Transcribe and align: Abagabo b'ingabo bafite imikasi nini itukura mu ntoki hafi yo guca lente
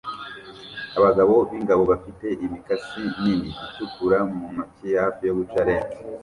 Abagabo 0.97 1.33
b'ingabo 1.49 1.83
bafite 1.91 2.27
imikasi 2.45 3.01
nini 3.21 3.49
itukura 3.65 4.17
mu 4.33 4.45
ntoki 4.53 4.87
hafi 5.01 5.21
yo 5.27 5.33
guca 5.39 5.61
lente 5.67 5.97